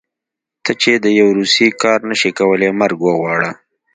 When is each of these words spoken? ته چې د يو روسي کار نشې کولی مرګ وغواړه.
ته 0.63 0.71
چې 0.81 0.91
د 1.03 1.05
يو 1.19 1.27
روسي 1.37 1.67
کار 1.81 1.99
نشې 2.09 2.31
کولی 2.39 2.69
مرګ 2.79 2.97
وغواړه. 3.03 3.51